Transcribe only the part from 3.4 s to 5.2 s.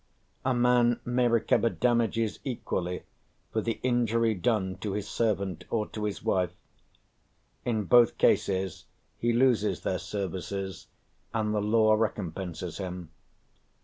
for the injury done to his